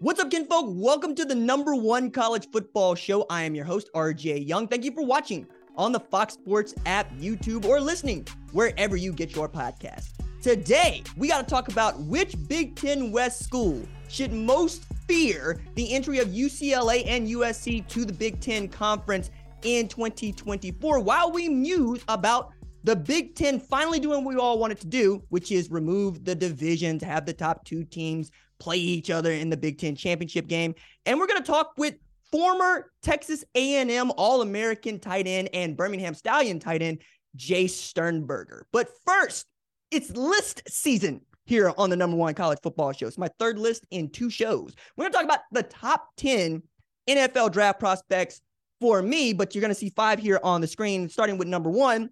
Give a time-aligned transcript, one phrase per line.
[0.00, 0.66] What's up, kinfolk?
[0.68, 3.26] Welcome to the number one college football show.
[3.28, 4.68] I am your host, RJ Young.
[4.68, 9.34] Thank you for watching on the Fox Sports app, YouTube, or listening wherever you get
[9.34, 10.10] your podcast.
[10.40, 15.92] Today, we got to talk about which Big Ten West school should most fear the
[15.92, 22.04] entry of UCLA and USC to the Big Ten Conference in 2024 while we muse
[22.06, 22.52] about
[22.84, 26.36] the Big Ten finally doing what we all wanted to do, which is remove the
[26.36, 30.74] divisions, have the top two teams play each other in the Big Ten championship game.
[31.06, 31.94] And we're going to talk with
[32.30, 37.02] former Texas A&M All-American tight end and Birmingham Stallion tight end,
[37.36, 38.66] Jace Sternberger.
[38.72, 39.46] But first,
[39.90, 43.06] it's list season here on the number one college football show.
[43.06, 44.74] It's my third list in two shows.
[44.96, 46.62] We're going to talk about the top 10
[47.08, 48.42] NFL draft prospects
[48.80, 51.70] for me, but you're going to see five here on the screen, starting with number
[51.70, 52.10] one,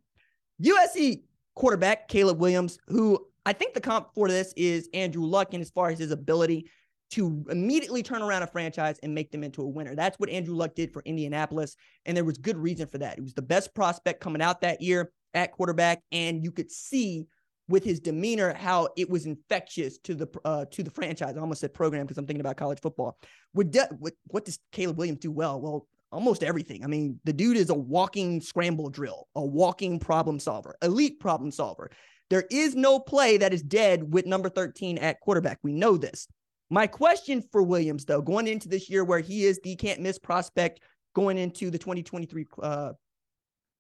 [0.63, 1.23] USC
[1.55, 5.71] quarterback Caleb Williams, who I think the comp for this is Andrew Luck, and as
[5.71, 6.69] far as his ability
[7.13, 9.95] to immediately turn around a franchise and make them into a winner.
[9.95, 13.15] That's what Andrew Luck did for Indianapolis, and there was good reason for that.
[13.15, 17.27] He was the best prospect coming out that year at quarterback, and you could see
[17.69, 21.37] with his demeanor how it was infectious to the uh, to the franchise.
[21.37, 23.17] I almost said program because I'm thinking about college football.
[23.57, 25.61] De- what, what does Caleb Williams do well?
[25.61, 26.83] Well, almost everything.
[26.83, 31.53] I mean, the dude is a walking scramble drill, a walking problem solver, elite problem
[31.53, 31.91] solver.
[32.31, 35.59] There is no play that is dead with number 13 at quarterback.
[35.63, 36.27] We know this.
[36.71, 40.19] My question for Williams, though, going into this year where he is the can't miss
[40.19, 40.81] prospect
[41.15, 42.93] going into the 2023 uh,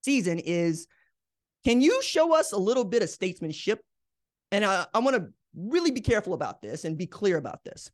[0.04, 0.86] season is
[1.64, 3.80] can you show us a little bit of statesmanship?
[4.52, 7.90] And I, I want to really be careful about this and be clear about this.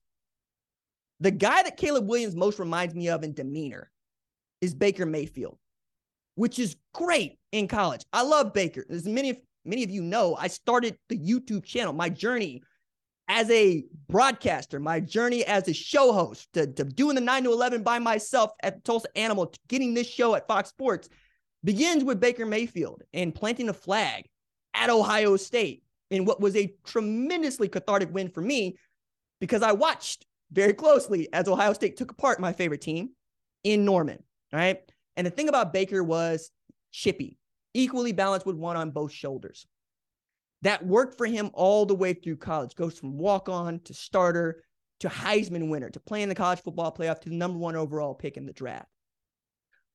[1.20, 3.90] The guy that Caleb Williams most reminds me of in demeanor
[4.60, 5.58] is Baker Mayfield,
[6.34, 8.04] which is great in college.
[8.12, 8.84] I love Baker.
[8.90, 11.92] As many many of you know, I started the YouTube channel.
[11.92, 12.62] My journey
[13.28, 17.52] as a broadcaster, my journey as a show host, to, to doing the 9 to
[17.52, 21.08] 11 by myself at Tulsa Animal, getting this show at Fox Sports
[21.64, 24.26] begins with Baker Mayfield and planting a flag
[24.74, 28.76] at Ohio State in what was a tremendously cathartic win for me
[29.40, 33.10] because I watched very closely as Ohio State took apart my favorite team
[33.64, 34.22] in Norman.
[34.52, 34.80] Right.
[35.16, 36.50] And the thing about Baker was
[36.90, 37.38] chippy,
[37.74, 39.66] equally balanced with one on both shoulders.
[40.62, 44.62] That worked for him all the way through college, goes from walk on to starter
[45.00, 48.36] to Heisman winner to playing the college football playoff to the number one overall pick
[48.36, 48.86] in the draft.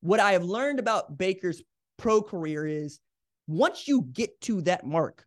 [0.01, 1.61] What I have learned about Baker's
[1.97, 2.99] pro career is
[3.47, 5.25] once you get to that mark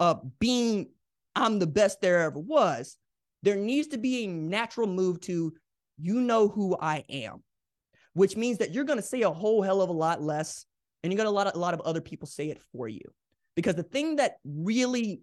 [0.00, 0.88] of being,
[1.36, 2.96] I'm the best there ever was,
[3.44, 5.52] there needs to be a natural move to,
[5.96, 7.44] you know who I am,
[8.14, 10.66] which means that you're going to say a whole hell of a lot less
[11.04, 13.02] and you got a lot of, a lot of other people say it for you.
[13.54, 15.20] Because the thing that really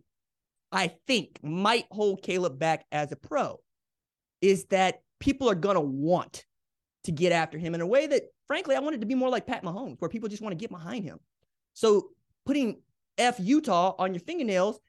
[0.71, 3.59] I think might hold Caleb back as a pro
[4.41, 6.45] is that people are going to want
[7.05, 9.47] to get after him in a way that, frankly, I wanted to be more like
[9.47, 11.19] Pat Mahomes, where people just want to get behind him.
[11.73, 12.09] So
[12.45, 12.79] putting
[13.17, 14.79] F Utah on your fingernails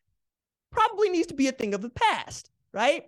[0.71, 3.05] probably needs to be a thing of the past, right?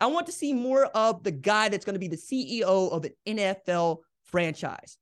[0.00, 3.04] I want to see more of the guy that's going to be the CEO of
[3.04, 4.96] an NFL franchise.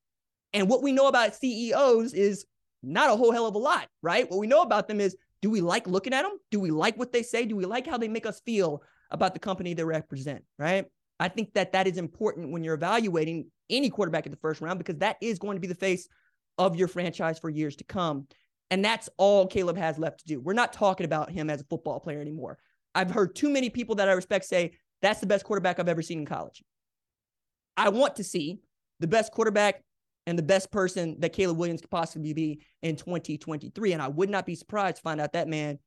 [0.57, 2.47] And what we know about CEOs is
[2.83, 4.29] not a whole hell of a lot, right?
[4.31, 6.39] What we know about them is do we like looking at them?
[6.51, 7.45] Do we like what they say?
[7.45, 10.87] Do we like how they make us feel about the company they represent, right?
[11.21, 14.79] I think that that is important when you're evaluating any quarterback in the first round
[14.79, 16.09] because that is going to be the face
[16.57, 18.27] of your franchise for years to come.
[18.71, 20.41] And that's all Caleb has left to do.
[20.41, 22.57] We're not talking about him as a football player anymore.
[22.95, 24.73] I've heard too many people that I respect say
[25.03, 26.65] that's the best quarterback I've ever seen in college.
[27.77, 28.61] I want to see
[29.01, 29.83] the best quarterback
[30.27, 33.93] and the best person that Caleb Williams could possibly be in 2023.
[33.93, 35.79] And I would not be surprised to find out that man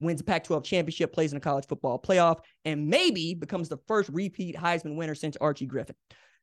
[0.00, 3.78] wins a Pac 12 championship, plays in a college football playoff, and maybe becomes the
[3.86, 5.96] first repeat Heisman winner since Archie Griffin.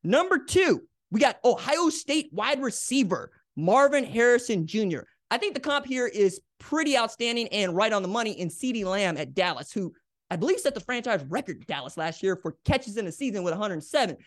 [0.04, 0.82] Number two,
[1.12, 5.02] we got Ohio State wide receiver Marvin Harrison Jr.
[5.30, 8.86] I think the comp here is pretty outstanding and right on the money in CeeDee
[8.86, 9.94] Lamb at Dallas, who
[10.30, 13.54] I believe set the franchise record Dallas last year for catches in a season with
[13.54, 14.18] 107.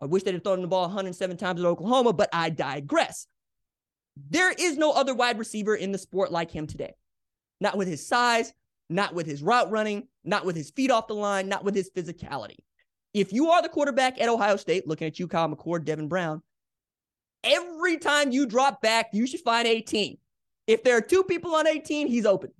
[0.00, 3.26] I wish they'd have thrown the ball 107 times at Oklahoma, but I digress.
[4.28, 6.94] There is no other wide receiver in the sport like him today.
[7.60, 8.52] Not with his size,
[8.88, 11.90] not with his route running, not with his feet off the line, not with his
[11.90, 12.56] physicality.
[13.12, 16.42] If you are the quarterback at Ohio State, looking at you, Kyle McCord, Devin Brown,
[17.44, 20.16] every time you drop back, you should find 18.
[20.66, 22.50] If there are two people on 18, he's open.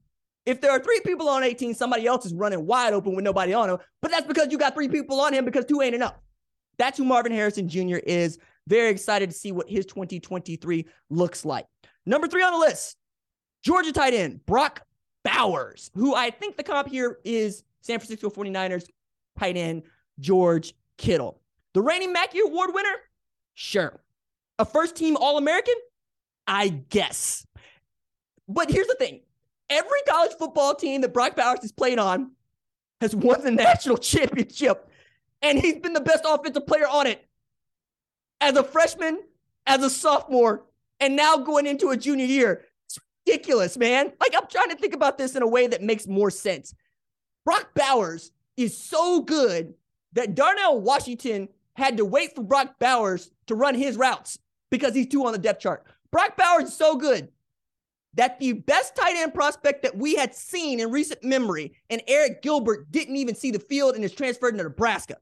[0.46, 3.52] If there are three people on 18, somebody else is running wide open with nobody
[3.52, 3.78] on him.
[4.02, 6.14] But that's because you got three people on him because two ain't enough.
[6.80, 7.96] That's who Marvin Harrison Jr.
[7.96, 8.38] is.
[8.66, 11.66] Very excited to see what his 2023 looks like.
[12.06, 12.96] Number three on the list,
[13.62, 14.80] Georgia tight end, Brock
[15.22, 18.86] Bowers, who I think the comp here is San Francisco 49ers
[19.38, 19.82] tight end,
[20.20, 21.42] George Kittle.
[21.74, 22.94] The reigning Mackey Award winner?
[23.54, 24.00] Sure.
[24.58, 25.74] A first team All American?
[26.46, 27.46] I guess.
[28.48, 29.20] But here's the thing
[29.68, 32.32] every college football team that Brock Bowers has played on
[33.02, 34.89] has won the national championship,
[35.42, 37.26] and he's been the best offensive player on it
[38.40, 39.20] as a freshman,
[39.66, 40.64] as a sophomore,
[40.98, 42.64] and now going into a junior year.
[42.86, 44.12] It's ridiculous, man.
[44.20, 46.74] Like, I'm trying to think about this in a way that makes more sense.
[47.44, 49.74] Brock Bowers is so good
[50.12, 54.38] that Darnell Washington had to wait for Brock Bowers to run his routes
[54.70, 55.86] because he's two on the depth chart.
[56.10, 57.28] Brock Bowers is so good
[58.14, 62.42] that the best tight end prospect that we had seen in recent memory and Arik
[62.42, 65.16] Gilbert didn't even see the field and is transferred to Nebraska.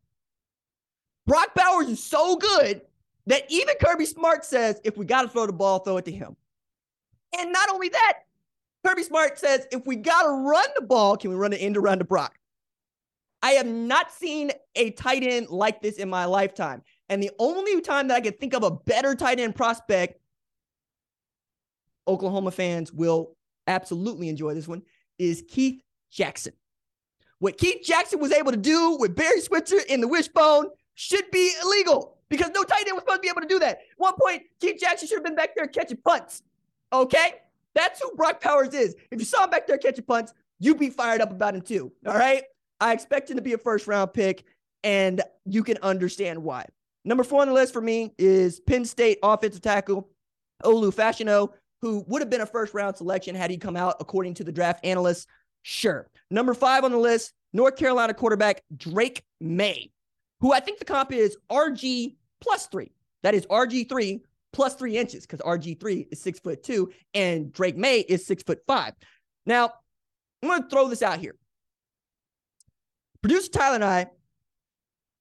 [1.29, 2.81] Brock Bowers is so good
[3.27, 6.11] that even Kirby Smart says if we got to throw the ball, throw it to
[6.11, 6.35] him.
[7.39, 8.21] And not only that,
[8.85, 11.77] Kirby Smart says if we got to run the ball, can we run it end
[11.77, 12.39] around to Brock?
[13.43, 16.83] I have not seen a tight end like this in my lifetime.
[17.11, 20.19] And the only time that I can think of a better tight end prospect,
[22.09, 23.37] Oklahoma fans will
[23.67, 24.81] absolutely enjoy this one,
[25.19, 26.55] is Keith Jackson.
[27.39, 31.53] What Keith Jackson was able to do with Barry Switzer in the wishbone should be
[31.63, 33.79] illegal because no tight end was supposed to be able to do that.
[33.79, 36.43] At one point, Keith Jackson should have been back there catching punts.
[36.93, 37.35] Okay?
[37.77, 38.97] That's who Brock Bowers is.
[39.13, 41.93] If you saw him back there catching punts, you'd be fired up about him too.
[42.05, 42.43] All right?
[42.81, 44.43] I expect him to be a first round pick,
[44.83, 46.65] and you can understand why.
[47.05, 50.11] Number four on the list for me is Penn State offensive tackle
[50.65, 54.35] Olu Fashanu, who would have been a first round selection had he come out according
[54.35, 55.29] to the draft analysts.
[55.63, 56.09] Sure.
[56.29, 59.93] Number five on the list, North Carolina quarterback Drake Maye,
[60.41, 62.93] who I think the comp is RG plus three.
[63.23, 64.21] That is RG3
[64.53, 68.61] plus three inches because RG3 is six foot two and Drake Maye is six foot
[68.67, 68.95] five.
[69.47, 69.73] Now,
[70.43, 71.35] I'm going to throw this out here.
[73.23, 74.07] Producer Tyler and I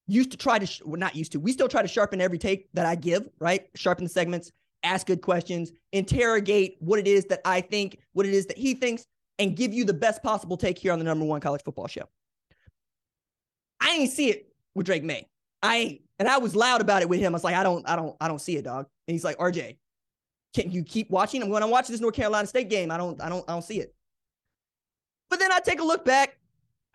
[0.06, 2.38] used to try to, sh- well, not used to, we still try to sharpen every
[2.38, 3.68] take that I give, right?
[3.76, 4.52] Sharpen the segments,
[4.84, 8.76] ask good questions, interrogate what it is that I think, what it is that he
[8.76, 9.06] thinks,
[9.40, 12.08] and give you the best possible take here on the number one college football show.
[13.82, 14.47] I ain't see it
[14.78, 15.28] with Drake Maye.
[15.62, 16.00] I.
[16.20, 17.34] And I was loud about it with him.
[17.34, 18.88] I was like, I don't, I don't, I don't see it, dog.
[19.08, 19.78] And he's like, RJ,
[20.56, 21.44] can you keep watching?
[21.44, 22.90] I'm going to watch this North Carolina State game.
[22.90, 23.94] I don't, I don't, I don't see it.
[25.30, 26.38] But then I take a look back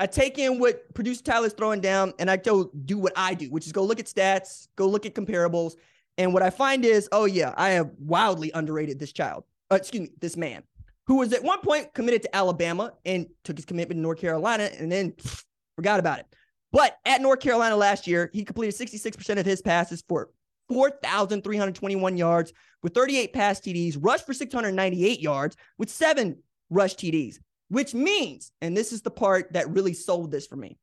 [0.03, 3.47] I take in what producer Tyler's throwing down and I go do what I do,
[3.51, 5.75] which is go look at stats, go look at comparables.
[6.19, 10.09] And what I find is, oh, yeah, I have wildly underrated this child, uh, excuse
[10.09, 10.65] me, this man
[11.07, 14.71] who was at one point committed to Alabama and took his commitment to North Carolina
[14.77, 15.45] and then pff,
[15.77, 16.27] forgot about it.
[16.73, 20.31] But at North Carolina last year, he completed 66% of his passes for
[20.69, 22.53] 4,321 yards
[22.83, 26.39] with 38 pass TDs, rushed for 698 yards with seven
[26.71, 27.39] rush TDs
[27.73, 30.77] which means, and this is the part that really sold this for me.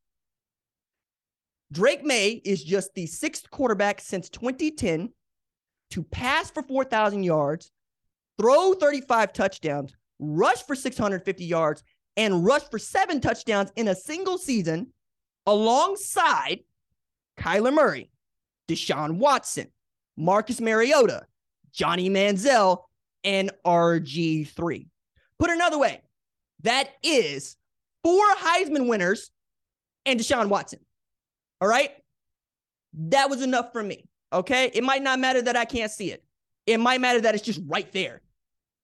[1.72, 5.14] Drake Maye is just the sixth quarterback since 2010
[5.92, 7.70] to pass for 4,000 yards,
[8.40, 11.84] throw 35 touchdowns, rush for 650 yards,
[12.18, 14.92] and rush for seven touchdowns in a single season
[15.46, 16.60] alongside
[17.38, 18.10] Kyler Murray,
[18.68, 19.68] Deshaun Watson,
[20.18, 21.26] Marcus Mariota,
[21.72, 22.84] Johnny Manziel,
[23.24, 24.88] and RG3.
[25.38, 26.02] Put another way,
[26.64, 27.56] that is
[28.04, 29.32] four Heisman winners
[30.06, 30.80] and Deshaun Watson.
[31.62, 31.92] All right.
[32.94, 34.06] That was enough for me.
[34.34, 34.72] Okay.
[34.74, 36.24] It might not matter that I can't see it.
[36.66, 38.22] It might matter that it's just right there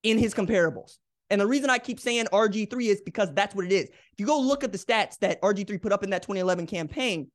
[0.04, 0.98] in his comparables.
[1.30, 3.86] And the reason I keep saying RG3 is because that's what it is.
[3.86, 7.32] If you go look at the stats that RG3 put up in that 2011 campaign,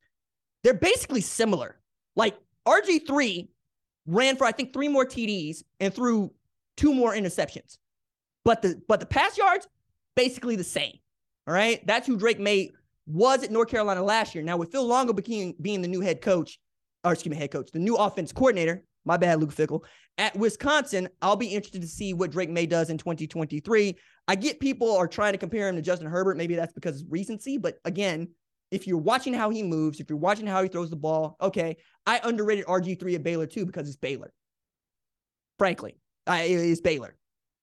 [0.63, 1.79] they're basically similar.
[2.15, 3.49] Like RG3
[4.07, 6.31] ran for I think three more TDs and threw
[6.77, 7.77] two more interceptions.
[8.45, 9.67] But the but the pass yards
[10.15, 10.93] basically the same.
[11.47, 11.85] All right.
[11.85, 12.71] That's who Drake Maye
[13.07, 14.43] was at North Carolina last year.
[14.43, 16.59] Now, with Phil Longo being, being the new head coach,
[17.03, 19.81] or excuse me, head coach, the new offense coordinator, my bad, Luke Fickell.
[20.17, 23.97] at Wisconsin, I'll be interested to see what Drake Maye does in 2023.
[24.27, 26.37] I get people are trying to compare him to Justin Herbert.
[26.37, 27.57] Maybe that's because of recency.
[27.57, 28.29] But again,
[28.69, 31.77] if you're watching how he moves, if you're watching how he throws the ball, okay,
[32.05, 34.31] I underrated RG3 at Baylor too because it's Baylor.
[35.57, 37.15] Frankly, I, it's Baylor.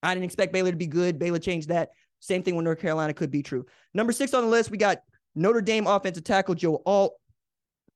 [0.02, 1.18] I didn't expect Baylor to be good.
[1.18, 1.90] Baylor changed that.
[2.20, 3.64] Same thing with North Carolina could be true.
[3.94, 4.98] Number six on the list, we got
[5.34, 7.14] Notre Dame offensive tackle Joe Alt.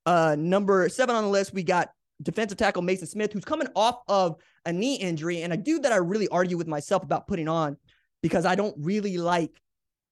[0.06, 1.90] Uh, number seven on the list, we got
[2.22, 5.92] defensive tackle Mason Smith, who's coming off of a knee injury, and a dude that
[5.92, 7.76] I really argue with myself about putting on
[8.22, 9.50] because I don't really like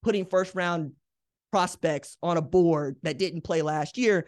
[0.03, 0.91] putting first round
[1.51, 4.27] prospects on a board that didn't play last year.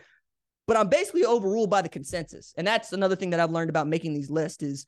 [0.68, 2.54] But I'm basically overruled by the consensus.
[2.58, 4.86] And that's another thing that I've learned about making these lists is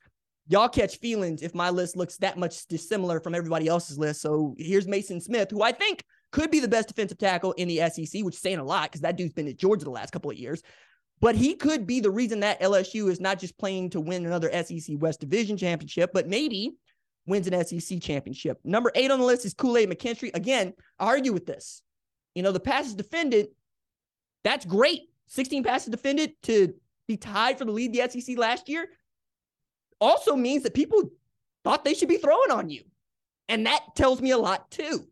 [0.48, 4.22] y'all catch feelings if my list looks that much dissimilar from everybody else's list.
[4.22, 7.78] So here's Mason Smith, who I think could be the best defensive tackle in the
[7.90, 10.30] SEC, which is saying a lot because that dude's been at Georgia the last couple
[10.30, 10.62] of years.
[11.20, 14.50] But he could be the reason that LSU is not just playing to win another
[14.64, 16.76] SEC West Division championship, but maybe
[17.26, 18.58] wins an SEC championship.
[18.64, 20.34] Number eight on the list is Kool Aid McKinstry.
[20.34, 21.82] Again, I argue with this.
[22.34, 23.48] You know, the passes defended,
[24.44, 25.10] that's great.
[25.28, 26.74] 16 passes defended to
[27.08, 28.88] be tied for the lead the SEC last year
[30.00, 31.10] also means that people
[31.64, 32.82] thought they should be throwing on you.
[33.48, 35.06] And that tells me a lot too.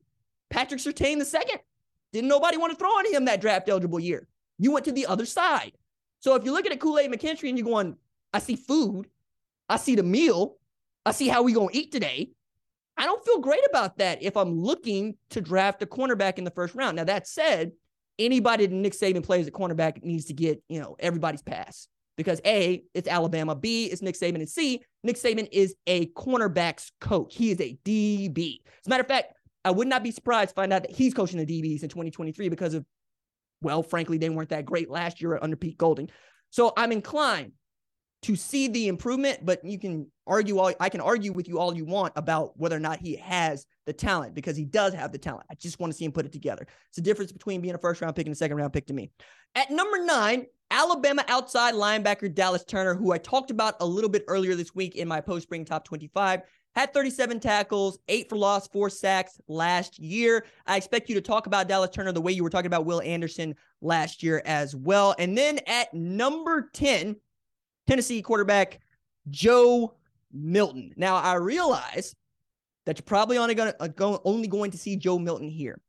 [0.51, 1.59] Patrick Surtain the second,
[2.13, 4.29] didn't nobody want to throw on him that draft eligible year.
[4.59, 5.73] You went to the other side.
[6.25, 7.99] So if you're looking at Kool-Aid McKinstry and you're going,
[8.33, 9.09] I see food,
[9.69, 10.57] I see the meal,
[11.05, 12.31] I see how we gonna eat today.
[12.97, 16.51] I don't feel great about that if I'm looking to draft a cornerback in the
[16.51, 16.97] first round.
[16.97, 17.73] Now that said,
[18.19, 22.41] anybody that Nick Saban plays at cornerback needs to get, you know, everybody's pass because
[22.47, 27.35] A, it's Alabama, B, it's Nick Saban, and C, Nick Saban is a cornerbacks coach.
[27.35, 28.61] He is a DB.
[28.65, 31.13] As a matter of fact, I would not be surprised to find out that he's
[31.13, 32.87] coaching the DBs in 2023 because of,
[33.65, 36.11] well, frankly, they weren't that great last year under Pete Golding.
[36.51, 37.53] So I'm inclined
[38.23, 41.77] to see the improvement, but you can argue all I can argue with you all
[41.77, 45.19] you want about whether or not he has the talent because he does have the
[45.19, 45.47] talent.
[45.51, 46.67] I just want to see him put it together.
[46.89, 48.95] It's the difference between being a first round pick and a second round pick to
[48.95, 49.11] me.
[49.55, 54.25] At number nine, Alabama outside linebacker Dallas Turner, who I talked about a little bit
[54.27, 56.41] earlier this week in my post spring top 25,
[56.75, 60.45] had 37 tackles, eight for loss, four sacks last year.
[60.67, 63.01] I expect you to talk about Dallas Turner the way you were talking about Will
[63.03, 65.15] Anderson last year as well.
[65.19, 67.17] And then at number 10,
[67.87, 68.81] Tennessee quarterback
[69.31, 69.95] Joe
[70.33, 70.93] Milton.
[70.97, 72.15] Now, I realize
[72.87, 75.81] that you're probably only going uh, to, only going to see Joe Milton here,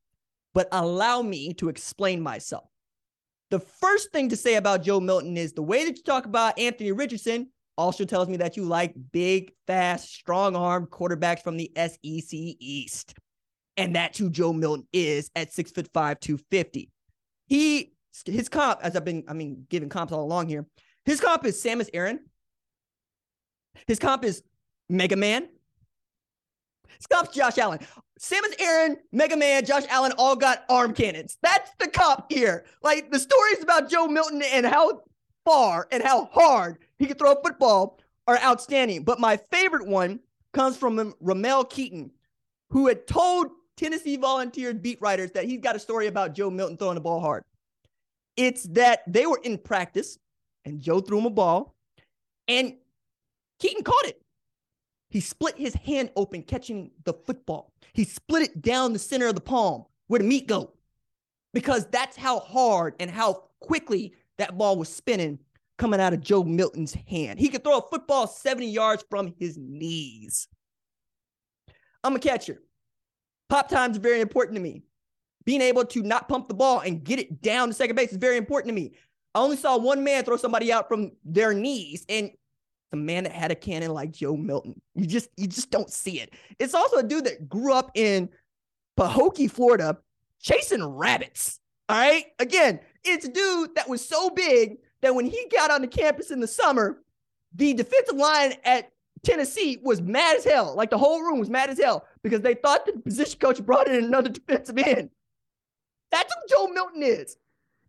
[0.54, 2.70] but allow me to explain myself.
[3.50, 6.58] The first thing to say about Joe Milton is the way that you talk about
[6.60, 11.72] Anthony Richardson also tells me that you like big, fast, strong armed quarterbacks from the
[11.76, 13.16] SEC East.
[13.78, 16.90] And that's who Joe Milton is at six foot five, 250.
[17.48, 17.94] He,
[18.26, 20.66] his comp, as I've been, I mean, giving comps all along here,
[21.04, 22.20] his comp is Samus Aran.
[23.88, 24.42] His comp is
[24.90, 25.50] Mega Man.
[26.98, 27.80] His comp's Josh Allen.
[28.20, 31.38] Samus Aran, Mega Man, Josh Allen all got arm cannons.
[31.42, 32.66] That's the cop here.
[32.82, 35.02] Like the stories about Joe Milton and how
[35.44, 39.04] far and how hard he can throw a football are outstanding.
[39.04, 40.20] But my favorite one
[40.54, 42.12] comes from Ramel Keyton,
[42.70, 46.78] who had told Tennessee Volunteers beat writers that he's got a story about Joe Milton
[46.78, 47.44] throwing the ball hard.
[48.38, 50.18] It's that they were in practice
[50.64, 51.76] and Joe threw him a ball
[52.48, 52.76] and
[53.60, 54.22] Keaton caught it.
[55.10, 57.72] He split his hand open catching the football.
[57.94, 60.74] He split it down the center of the palm where the meat go
[61.54, 65.40] because that's how hard and how quickly that ball was spinning
[65.78, 67.40] coming out of Joe Milton's hand.
[67.40, 70.48] He could throw a football 70 yards from his knees.
[72.04, 72.62] I'm a catcher.
[73.50, 74.84] Pop times very important to me.
[75.46, 78.18] Being able to not pump the ball and get it down to second base is
[78.18, 78.94] very important to me.
[79.36, 82.32] I only saw one man throw somebody out from their knees, and
[82.92, 84.82] the man that had a cannon like Joe Milton.
[84.96, 86.34] You just you just don't see it.
[86.58, 88.30] It's also a dude that grew up in
[88.98, 89.98] Pahokee, Florida,
[90.40, 91.60] chasing rabbits.
[91.90, 92.26] All right.
[92.40, 96.32] Again, it's a dude that was so big that when he got on the campus
[96.32, 96.98] in the summer,
[97.54, 98.90] the defensive line at
[99.24, 100.74] Tennessee was mad as hell.
[100.76, 103.88] Like the whole room was mad as hell because they thought the position coach brought
[103.88, 105.12] in another defensive end.
[106.12, 107.38] That's who Joe Milton is.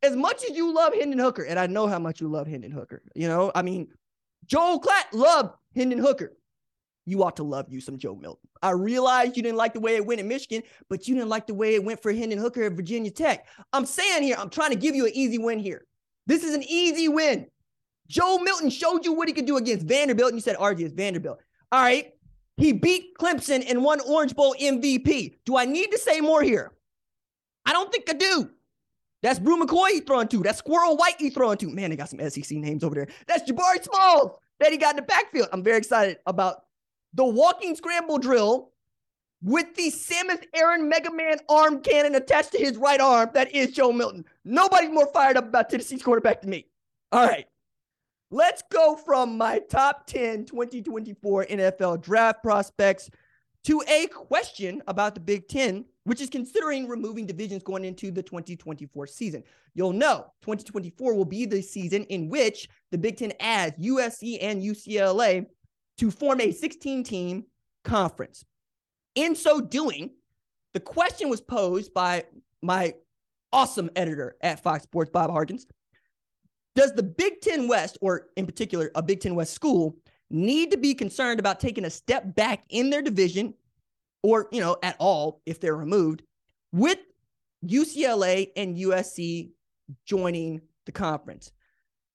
[0.03, 2.71] As much as you love Hendon Hooker, and I know how much you love Hendon
[2.71, 3.89] Hooker, you know, I mean,
[4.45, 6.37] Joel Klatt loved Hendon Hooker.
[7.07, 8.47] You ought to love you some Joe Milton.
[8.61, 11.47] I realize you didn't like the way it went in Michigan, but you didn't like
[11.47, 13.47] the way it went for Hendon Hooker at Virginia Tech.
[13.73, 15.87] I'm saying here, I'm trying to give you an easy win here.
[16.27, 17.47] This is an easy win.
[18.09, 20.95] Joe Milton showed you what he could do against Vanderbilt, and you said, RJ, it's
[20.95, 21.41] Vanderbilt.
[21.73, 22.13] All right.
[22.57, 25.39] He beat Clemson and won Orange Bowl MVP.
[25.45, 26.73] Do I need to say more here?
[27.67, 28.51] I don't think I do.
[29.23, 30.43] That's Bru McCoy he throwing to.
[30.43, 31.69] That's Squirrel White he throwing to.
[31.69, 33.09] Man, they got some SEC names over there.
[33.27, 35.49] That's Jabari Smalls that he got in the backfield.
[35.53, 36.63] I'm very excited about
[37.13, 38.73] the walking scramble drill
[39.43, 43.31] with the Samus Aran Mega Man arm cannon attached to his right arm.
[43.35, 44.25] That is Joe Milton.
[44.45, 46.67] Nobody's more fired up about Tennessee's quarterback than me.
[47.13, 47.47] All right.
[48.31, 53.09] Let's go from my top 10 2024 NFL draft prospects
[53.65, 58.23] to a question about the Big Ten which is considering removing divisions going into the
[58.23, 59.43] 2024 season.
[59.75, 64.63] You'll know 2024 will be the season in which the Big Ten adds USC and
[64.63, 65.47] UCLA
[65.99, 67.45] to form a 16 team
[67.83, 68.45] conference.
[69.17, 70.11] In so doing,
[70.75, 72.25] the question was posed by
[72.63, 72.95] my
[73.53, 75.67] awesome editor at Fox Sports, Bob Harkins.
[76.75, 79.97] Does the Big Ten West, or in particular, a Big Ten West school,
[80.29, 83.55] need to be concerned about taking a step back in their division
[84.23, 86.23] or, you know, at all if they're removed,
[86.73, 86.99] with
[87.65, 89.51] UCLA and USC
[90.05, 91.53] joining the conference.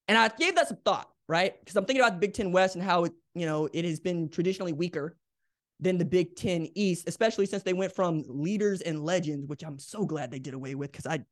[0.08, 1.60] And I gave that some thought, right?
[1.60, 4.00] Because I'm thinking about the Big Ten West and how it, you know, it has
[4.00, 5.18] been traditionally weaker
[5.82, 9.80] than the Big Ten East, especially since they went from leaders and legends, which I'm
[9.80, 11.26] so glad they did away with because I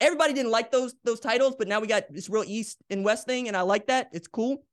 [0.00, 3.26] everybody didn't like those those titles, but now we got this real East and West
[3.26, 4.08] thing, and I like that.
[4.12, 4.64] It's cool.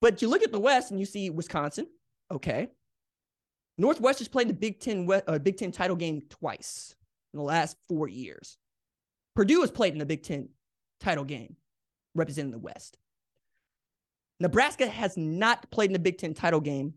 [0.00, 1.86] But you look at the West and you see Wisconsin,
[2.30, 2.68] okay.
[3.76, 6.94] Northwestern's played the Big Ten uh, Big Ten title game twice
[7.32, 8.56] in the last four years.
[9.36, 10.48] Purdue has played in the Big Ten
[11.00, 11.56] title game,
[12.14, 12.96] representing the West.
[14.40, 16.94] Nebraska has not played in the Big Ten title game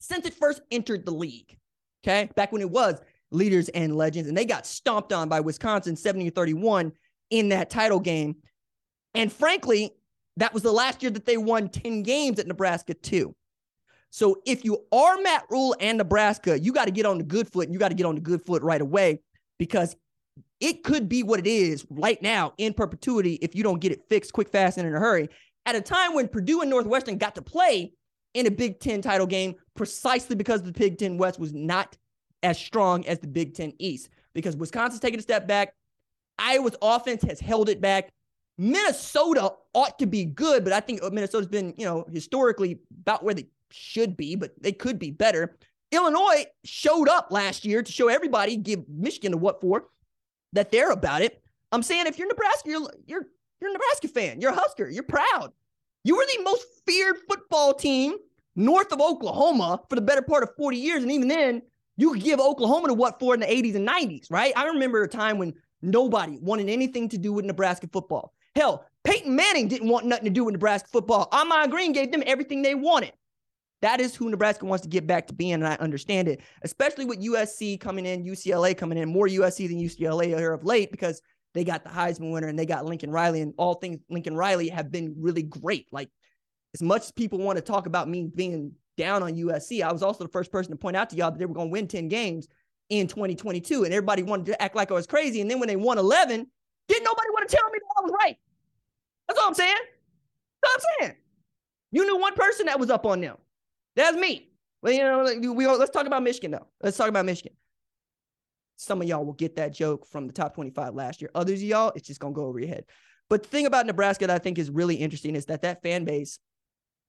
[0.00, 1.56] since it first entered the league.
[2.02, 2.30] Okay.
[2.34, 6.30] Back when it was leaders and legends, and they got stomped on by Wisconsin 70
[6.30, 6.92] 31
[7.30, 8.36] in that title game.
[9.14, 9.92] And frankly,
[10.36, 13.34] that was the last year that they won 10 games at Nebraska, too.
[14.10, 17.50] So if you are Matt Rhule and Nebraska, you got to get on the good
[17.50, 19.20] foot and you got to get on the good foot right away
[19.58, 19.94] because
[20.58, 24.02] it could be what it is right now in perpetuity if you don't get it
[24.08, 25.28] fixed quick, fast, and in a hurry.
[25.64, 27.92] At a time when Purdue and Northwestern got to play
[28.34, 31.96] in a Big Ten title game precisely because the Big Ten West was not
[32.42, 34.08] as strong as the Big Ten East.
[34.32, 35.74] Because Wisconsin's taking a step back.
[36.38, 38.10] Iowa's offense has held it back.
[38.56, 43.34] Minnesota ought to be good, but I think Minnesota's been, you know, historically about where
[43.34, 45.56] they should be, but they could be better.
[45.92, 49.88] Illinois showed up last year to show everybody, give Michigan a what for,
[50.52, 51.42] that they're about it.
[51.72, 53.26] I'm saying if you're Nebraska, you're you're
[53.60, 55.52] you're a Nebraska fan, you're a Husker, you're proud.
[56.04, 58.14] You were the most feared football team
[58.56, 61.02] north of Oklahoma for the better part of 40 years.
[61.02, 61.62] And even then,
[61.96, 64.52] you could give Oklahoma to what for in the 80s and 90s, right?
[64.56, 68.32] I remember a time when nobody wanted anything to do with Nebraska football.
[68.54, 71.28] Hell, Peyton Manning didn't want nothing to do with Nebraska football.
[71.32, 73.12] Ahman Green gave them everything they wanted.
[73.82, 77.06] That is who Nebraska wants to get back to being, and I understand it, especially
[77.06, 81.22] with USC coming in, UCLA coming in, more USC than UCLA here of late because
[81.54, 84.68] they got the Heisman winner and they got Lincoln Riley, and all things Lincoln Riley
[84.68, 85.86] have been really great.
[85.92, 86.10] Like
[86.74, 90.02] as much as people want to talk about me being down on USC, I was
[90.02, 91.88] also the first person to point out to y'all that they were going to win
[91.88, 92.48] 10 games
[92.90, 93.84] in 2022.
[93.84, 95.40] And everybody wanted to act like I was crazy.
[95.40, 96.46] And then when they won 11,
[96.88, 98.36] didn't nobody want to tell me that I was right.
[99.26, 99.74] That's all I'm saying.
[100.62, 101.16] That's all I'm saying.
[101.92, 103.36] You knew one person that was up on them.
[103.96, 104.48] That's me.
[104.82, 106.66] Well, you know, we, let's talk about Michigan though.
[106.82, 107.52] Let's talk about Michigan.
[108.80, 111.30] Some of y'all will get that joke from the top 25 last year.
[111.34, 112.86] Others of y'all, it's just gonna go over your head.
[113.28, 116.04] But the thing about Nebraska that I think is really interesting is that that fan
[116.04, 116.38] base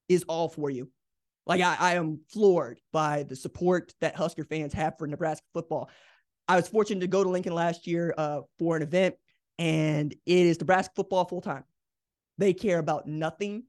[0.10, 0.92] is all for you.
[1.46, 5.90] Like I, I am floored by the support that Husker fans have for Nebraska football.
[6.46, 9.16] I was fortunate to go to Lincoln last year uh, for an event,
[9.58, 11.64] and it is Nebraska football full time.
[12.38, 13.64] They care about nothing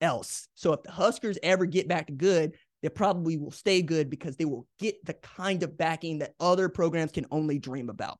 [0.00, 0.48] else.
[0.56, 4.36] So if the Huskers ever get back to good, they probably will stay good because
[4.36, 8.18] they will get the kind of backing that other programs can only dream about.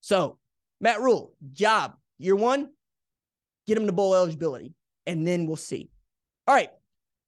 [0.00, 0.38] So,
[0.80, 2.70] Matt Rhule, job year one,
[3.66, 4.74] get him to bowl eligibility,
[5.06, 5.90] and then we'll see.
[6.46, 6.70] All right.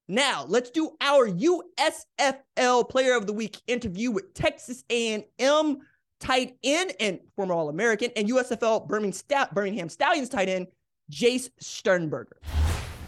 [0.08, 5.78] Now, let's do our USFL Player of the Week interview with Texas A&M
[6.20, 10.68] tight end and former All-American and USFL Birmingham Stallions tight end
[11.10, 12.36] Jace Sternberger.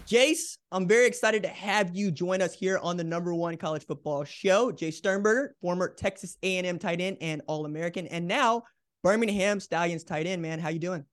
[0.08, 3.84] Jace, I'm very excited to have you join us here on the number one college
[3.84, 4.72] football show.
[4.72, 8.62] Jace Sternberger, former Texas A&M tight end and All-American, and now
[9.04, 10.40] Birmingham Stallions tight end.
[10.40, 11.04] Man, how you doing?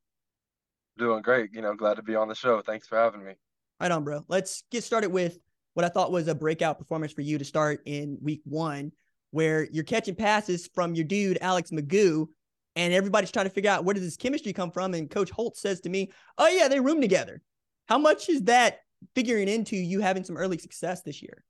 [0.98, 1.50] Doing great.
[1.52, 2.62] You know, glad to be on the show.
[2.62, 3.34] Thanks for having me.
[3.82, 4.24] Right on, bro.
[4.30, 5.40] Let's get started with
[5.74, 8.94] what I thought was a breakout performance for you to start in week one,
[9.32, 12.28] where you're catching passes from your dude Alex McGough,
[12.78, 14.94] and everybody's trying to figure out where does this chemistry come from.
[14.94, 17.42] And Coach Holt says to me, "Oh yeah, they room together."
[17.88, 18.80] How much is that
[19.14, 21.44] figuring into you having some early success this year?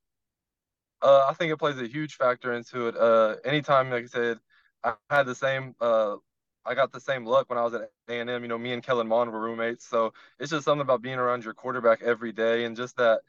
[1.02, 2.96] Uh, I think it plays a huge factor into it.
[2.96, 4.38] Uh, anytime, like I said,
[4.82, 5.74] I had the same.
[5.80, 6.16] Uh,
[6.64, 8.28] I got the same luck when I was at A&M.
[8.42, 11.44] You know, me and Kellen Mond were roommates, so it's just something about being around
[11.44, 13.20] your quarterback every day, and just that.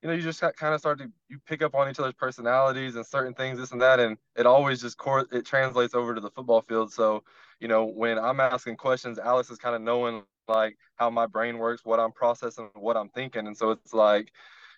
[0.00, 2.96] You know, you just kind of start to you pick up on each other's personalities
[2.96, 6.20] and certain things, this and that, and it always just core it translates over to
[6.20, 6.92] the football field.
[6.92, 7.22] So,
[7.60, 11.58] you know, when I'm asking questions, Alex is kind of knowing like how my brain
[11.58, 13.46] works, what I'm processing, what I'm thinking.
[13.46, 14.32] And so it's like,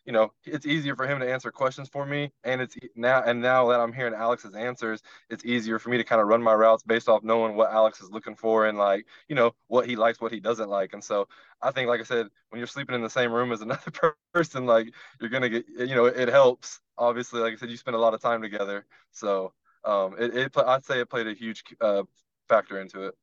[0.04, 2.30] you know, it's easier for him to answer questions for me.
[2.44, 6.04] And it's now, and now that I'm hearing Alex's answers, it's easier for me to
[6.04, 9.06] kind of run my routes based off knowing what Alex is looking for and like,
[9.28, 10.92] you know, what he likes, what he doesn't like.
[10.92, 11.26] And so
[11.62, 13.92] I think, like I said, when you're sleeping in the same room as another
[14.34, 16.80] person, like you're going to get, you know, it helps.
[16.98, 18.86] Obviously, like I said, you spend a lot of time together.
[19.10, 19.52] So
[19.84, 22.02] um, it, it I'd say it played a huge uh,
[22.48, 23.14] factor into it.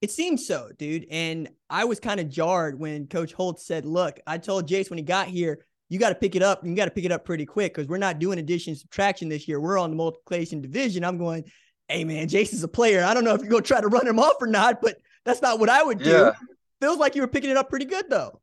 [0.00, 1.06] It seems so, dude.
[1.10, 4.98] And I was kind of jarred when Coach Holt said, Look, I told Jace when
[4.98, 7.12] he got here, you got to pick it up and you got to pick it
[7.12, 9.60] up pretty quick because we're not doing addition subtraction this year.
[9.60, 11.04] We're on the multiplication division.
[11.04, 11.44] I'm going,
[11.88, 13.02] Hey, man, Jace is a player.
[13.02, 14.98] I don't know if you're going to try to run him off or not, but
[15.24, 16.10] that's not what I would do.
[16.10, 16.32] Yeah.
[16.80, 18.40] Feels like you were picking it up pretty good, though.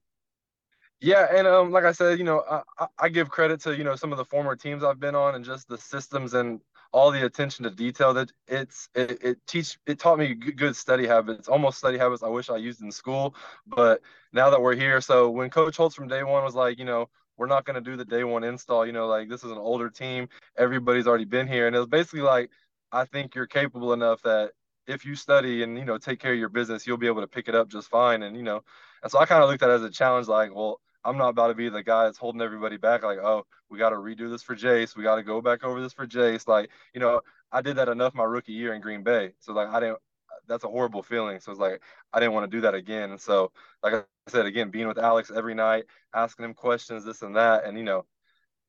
[1.00, 2.44] Yeah, and um, like I said, you know,
[2.80, 5.36] I, I give credit to you know some of the former teams I've been on
[5.36, 6.60] and just the systems and
[6.96, 11.06] all the attention to detail that it's it, it teach it taught me good study
[11.06, 13.36] habits, almost study habits I wish I used in school.
[13.68, 16.86] But now that we're here, so when Coach Holtz from day one was like, you
[16.86, 19.52] know, we're not going to do the day one install, you know, like this is
[19.52, 22.50] an older team, everybody's already been here, and it was basically like,
[22.94, 24.52] I think you're capable enough that
[24.88, 27.28] if you study and you know take care of your business, you'll be able to
[27.28, 28.64] pick it up just fine, and you know,
[29.04, 31.30] and so I kind of looked at it as a challenge, like, well I'm not
[31.30, 33.04] about to be the guy that's holding everybody back.
[33.04, 34.96] Like, oh, we got to redo this for Jace.
[34.96, 36.48] We got to go back over this for Jace.
[36.48, 39.34] Like, you know, I did that enough my rookie year in Green Bay.
[39.40, 40.00] So like, I didn't.
[40.48, 41.40] That's a horrible feeling.
[41.40, 43.12] So it's like I didn't want to do that again.
[43.12, 47.22] And so, like I said, again, being with Alex every night, asking him questions, this
[47.22, 48.06] and that, and you know,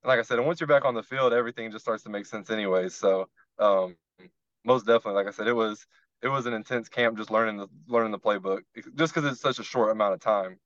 [0.05, 2.27] like I said, and once you're back on the field, everything just starts to make
[2.27, 2.89] sense anyway.
[2.89, 3.97] So, um,
[4.65, 5.87] most definitely, like I said, it was
[6.23, 8.61] it was an intense camp just learning the learning the playbook
[8.95, 10.59] just because it's such a short amount of time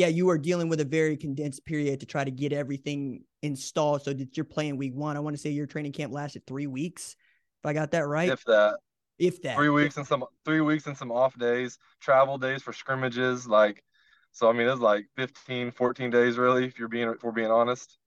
[0.00, 4.02] yeah, you are dealing with a very condensed period to try to get everything installed
[4.02, 5.14] so that you're playing week one.
[5.14, 7.16] I want to say your training camp lasted three weeks.
[7.62, 8.30] If I got that right.
[8.30, 8.78] If that.
[9.18, 9.58] If that.
[9.58, 13.46] Three weeks and some three weeks and some off days, travel days for scrimmages.
[13.46, 13.84] Like
[14.32, 17.50] so I mean it's like 15, 14 days really, if you're being if we're being
[17.50, 17.98] honest.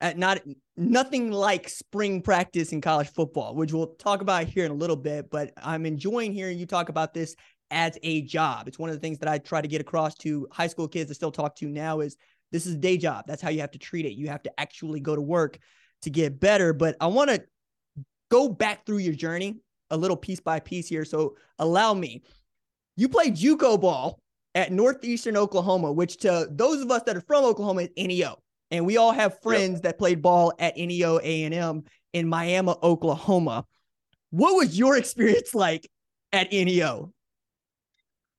[0.00, 0.42] At not
[0.76, 4.94] nothing like spring practice in college football, which we'll talk about here in a little
[4.94, 7.34] bit, but I'm enjoying hearing you talk about this
[7.72, 8.68] as a job.
[8.68, 11.10] It's one of the things that I try to get across to high school kids
[11.10, 12.16] I still talk to now is
[12.52, 13.24] this is a day job.
[13.26, 14.12] That's how you have to treat it.
[14.12, 15.58] You have to actually go to work
[16.02, 16.72] to get better.
[16.72, 17.42] But I want to
[18.30, 19.56] go back through your journey
[19.90, 21.04] a little piece by piece here.
[21.04, 22.22] So allow me.
[22.96, 24.20] You played JUCO ball
[24.54, 28.38] at Northeastern Oklahoma, which to those of us that are from Oklahoma is NEO.
[28.70, 29.82] And we all have friends yep.
[29.82, 33.64] that played ball at NEO A&M in Miami, Oklahoma.
[34.30, 35.88] What was your experience like
[36.32, 37.12] at NEO?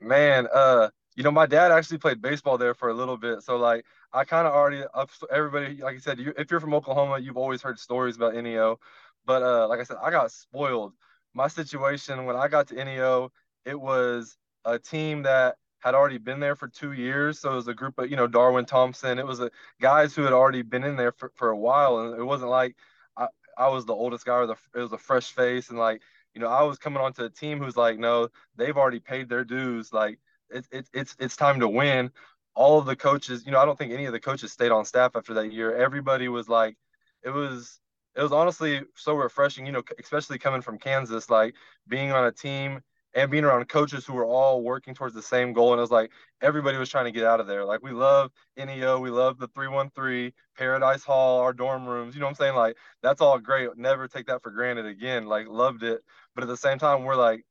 [0.03, 3.57] Man, uh, you know, my dad actually played baseball there for a little bit, so
[3.57, 4.83] like I kind of already.
[5.31, 8.79] Everybody, like I said, you, if you're from Oklahoma, you've always heard stories about NEO,
[9.25, 10.93] but uh, like I said, I got spoiled.
[11.33, 13.31] My situation when I got to NEO,
[13.65, 17.39] it was a team that had already been there for two years.
[17.39, 19.19] So it was a group of, you know, Darwin Thompson.
[19.19, 21.99] It was a guys who had already been in there for, for a while.
[21.99, 22.75] And it wasn't like
[23.17, 25.69] I, I was the oldest guy or the, it was a fresh face.
[25.69, 26.01] And like,
[26.33, 29.43] you know, I was coming onto a team who's like, no, they've already paid their
[29.43, 29.93] dues.
[29.93, 30.19] Like
[30.49, 32.11] it's it, it's it's time to win.
[32.55, 34.85] All of the coaches, you know, I don't think any of the coaches stayed on
[34.85, 35.75] staff after that year.
[35.75, 36.77] Everybody was like,
[37.23, 37.79] it was
[38.15, 41.55] it was honestly so refreshing, you know, especially coming from Kansas, like
[41.87, 42.81] being on a team
[43.15, 45.71] and being around coaches who were all working towards the same goal.
[45.73, 47.63] And it was like everybody was trying to get out of there.
[47.63, 52.15] Like we love NEO, we love the 313, Paradise Hall, our dorm rooms.
[52.15, 52.56] You know what I'm saying?
[52.56, 53.69] Like that's all great.
[53.78, 55.28] Never take that for granted again.
[55.28, 56.02] Like loved it.
[56.36, 57.45] But at the same time, we're like,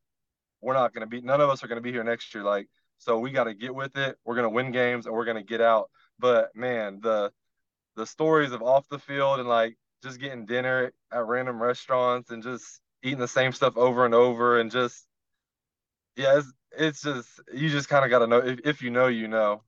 [0.61, 2.45] we're not gonna be none of us are gonna be here next year.
[2.45, 4.17] Like, so we gotta get with it.
[4.25, 5.91] We're gonna win games and we're gonna get out.
[6.19, 7.33] But man, the
[7.97, 12.43] the stories of off the field and like just getting dinner at random restaurants and
[12.43, 15.07] just eating the same stuff over and over and just
[16.17, 19.07] yeah, it's, it's just you just kind of got to know if, if you know,
[19.09, 19.63] you know.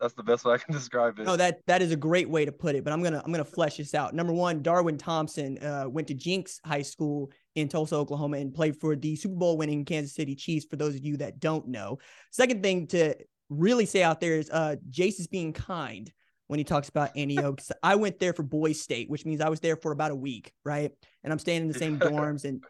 [0.00, 1.26] That's the best way I can describe it.
[1.26, 2.84] No, that that is a great way to put it.
[2.84, 4.14] But I'm gonna I'm gonna flesh this out.
[4.14, 8.80] Number one, Darwin Thompson uh, went to Jenks High School in Tulsa, Oklahoma, and played
[8.80, 10.64] for the Super Bowl winning Kansas City Chiefs.
[10.64, 11.98] For those of you that don't know,
[12.30, 13.14] second thing to
[13.50, 16.10] really say out there is uh, Jace is being kind
[16.46, 17.56] when he talks about NEO.
[17.82, 20.52] I went there for Boys State, which means I was there for about a week,
[20.64, 20.90] right?
[21.22, 22.64] And I'm staying in the same dorms and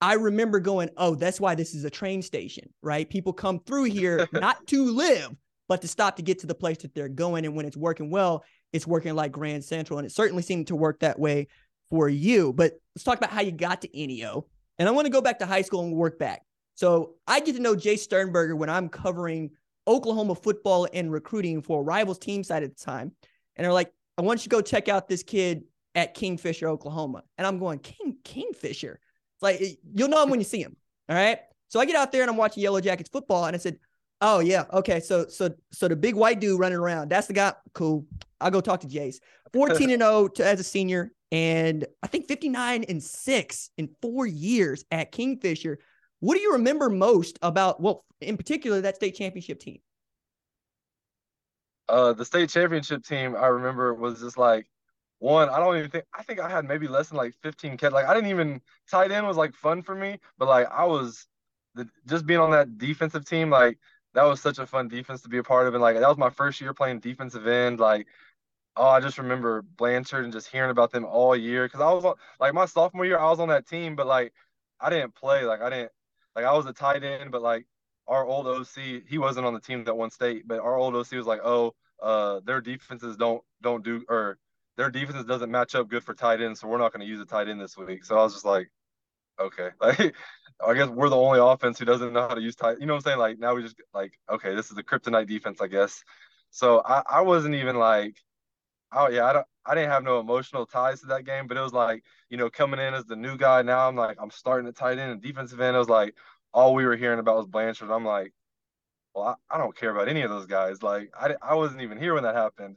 [0.00, 3.08] I remember going, oh, that's why this is a train station, right?
[3.08, 5.34] People come through here not to live,
[5.68, 7.44] but to stop to get to the place that they're going.
[7.44, 9.98] And when it's working well, it's working like Grand Central.
[9.98, 11.48] And it certainly seemed to work that way
[11.90, 12.52] for you.
[12.52, 14.46] But let's talk about how you got to NEO.
[14.78, 16.42] And I want to go back to high school and work back.
[16.74, 19.50] So I get to know Jace Sternberger when I'm covering
[19.88, 23.12] Oklahoma football and recruiting for a rivals team side at the time.
[23.56, 27.22] And they're like, I want you to go check out this kid at Kingfisher, Oklahoma.
[27.38, 29.00] And I'm going, King Kingfisher.
[29.36, 30.76] It's like you'll know him when you see him.
[31.08, 31.38] All right.
[31.68, 33.78] So I get out there and I'm watching Yellow Jackets football, and I said,
[34.20, 35.00] "Oh yeah, okay.
[35.00, 37.52] So so so the big white dude running around, that's the guy.
[37.74, 38.06] Cool.
[38.40, 39.16] I'll go talk to Jace.
[39.52, 44.26] 14 and 0 to, as a senior, and I think 59 and six in four
[44.26, 45.78] years at Kingfisher.
[46.20, 47.80] What do you remember most about?
[47.80, 49.78] Well, in particular, that state championship team.
[51.88, 54.66] Uh, the state championship team I remember was just like
[55.18, 57.92] one, I don't even think I think I had maybe less than like 15 catch.
[57.92, 61.26] Like I didn't even tight end was like fun for me, but like I was
[61.74, 63.78] the, just being on that defensive team, like
[64.14, 65.74] that was such a fun defense to be a part of.
[65.74, 67.80] And like that was my first year playing defensive end.
[67.80, 68.06] Like,
[68.76, 71.68] oh, I just remember Blanchard and just hearing about them all year.
[71.68, 74.32] Cause I was on like my sophomore year, I was on that team, but like
[74.80, 75.44] I didn't play.
[75.44, 75.92] Like I didn't
[76.34, 77.66] like I was a tight end, but like
[78.06, 81.12] our old OC, he wasn't on the team that won state, but our old OC
[81.12, 84.38] was like, oh, uh, their defenses don't don't do or
[84.76, 87.20] their defenses doesn't match up good for tight end, so we're not going to use
[87.20, 88.04] a tight end this week.
[88.04, 88.70] So I was just like,
[89.40, 90.14] okay, like
[90.64, 92.78] I guess we're the only offense who doesn't know how to use tight.
[92.80, 93.18] You know what I'm saying?
[93.18, 96.02] Like now we just like, okay, this is the kryptonite defense, I guess.
[96.50, 98.16] So I, I wasn't even like,
[98.92, 101.60] oh yeah, I don't, I didn't have no emotional ties to that game, but it
[101.60, 103.62] was like, you know, coming in as the new guy.
[103.62, 105.74] Now I'm like, I'm starting at tight end and defensive end.
[105.74, 106.14] It was like
[106.52, 107.90] all we were hearing about was Blanchard.
[107.90, 108.32] I'm like,
[109.14, 110.82] well, I, I don't care about any of those guys.
[110.82, 112.76] Like I, I wasn't even here when that happened.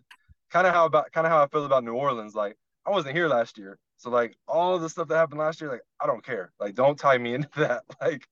[0.52, 2.36] Kind of how about kind of how I feel about New Orleans.
[2.36, 3.78] Like I wasn't here last year.
[3.98, 6.52] So like all of the stuff that happened last year, like I don't care.
[6.60, 7.84] Like don't tie me into that.
[8.02, 8.28] Like,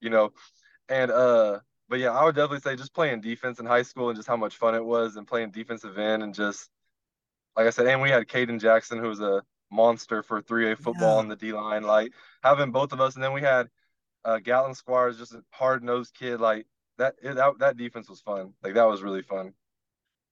[0.00, 0.32] you know,
[0.88, 4.16] and uh, but yeah, I would definitely say just playing defense in high school and
[4.16, 6.70] just how much fun it was and playing defensive end and just
[7.56, 11.14] like I said, and we had Kaden Jackson who was a monster for 3A football
[11.14, 11.18] yeah.
[11.18, 11.82] on the D line.
[11.82, 12.12] Like
[12.42, 13.68] having both of us, and then we had
[14.24, 16.40] uh, Gatlin Squires, just a hard nosed kid.
[16.40, 16.66] Like
[16.98, 18.52] that, it, that that defense was fun.
[18.62, 19.54] Like that was really fun.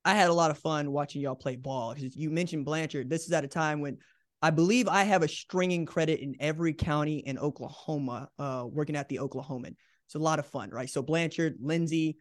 [0.05, 1.95] I had a lot of fun watching y'all play ball.
[1.97, 3.11] You mentioned Blanchard.
[3.11, 3.99] This is at a time when
[4.43, 9.09] I believe I have a stringing credit in every county in Oklahoma, uh, working at
[9.09, 9.75] the Oklahoman.
[10.07, 10.89] It's a lot of fun, right?
[10.89, 12.17] So Blanchard, Lindsay,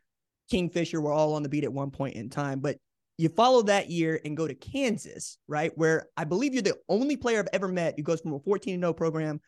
[0.51, 2.59] Kingfisher were all on the beat at one point in time.
[2.59, 2.77] But
[3.17, 5.71] you follow that year and go to Kansas, right?
[5.75, 8.79] Where I believe you're the only player I've ever met who goes from a 14
[8.79, 9.39] 0 program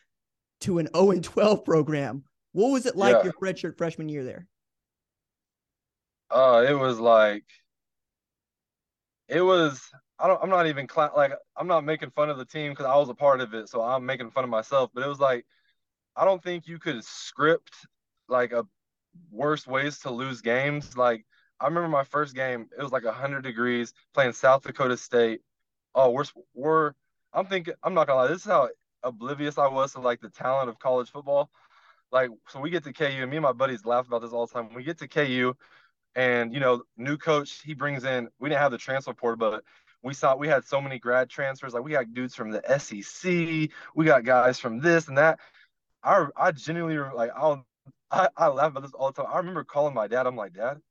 [0.61, 2.23] to an 0 12 program.
[2.53, 3.23] What was it like yeah.
[3.23, 4.47] your redshirt freshman year there?
[6.29, 7.43] Uh, it was like,
[9.31, 9.81] it was
[10.19, 12.87] I don't, I'm not even cl- like I'm not making fun of the team because
[12.87, 14.91] I was a part of it, so I'm making fun of myself.
[14.95, 15.47] But it was like
[16.15, 17.73] I don't think you could script
[18.29, 18.65] like a
[19.31, 20.97] worse ways to lose games.
[20.97, 21.25] Like
[21.61, 25.41] I remember my first game, it was like 100 degrees playing South Dakota State.
[25.95, 26.93] Oh, we're we're
[27.33, 28.69] I'm thinking I'm not gonna lie, this is how
[29.03, 31.51] oblivious I was to like the talent of college football.
[32.11, 34.45] Like so, we get to KU, and me and my buddies laugh about this all
[34.47, 34.73] the time.
[34.73, 35.55] We get to KU,
[36.15, 38.27] and you know, new coach, he brings in.
[38.39, 39.63] We didn't have the transfer portal, but
[40.03, 41.73] we saw we had so many grad transfers.
[41.73, 45.39] Like we got dudes from the SEC, we got guys from this and that.
[46.03, 47.65] I I genuinely like I'll
[48.11, 49.31] I, I laugh about this all the time.
[49.31, 50.27] I remember calling my dad.
[50.27, 50.81] I'm like, Dad,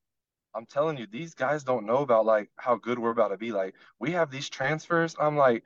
[0.54, 3.52] I'm telling you, these guys don't know about like how good we're about to be.
[3.52, 5.14] Like we have these transfers.
[5.20, 5.64] I'm like,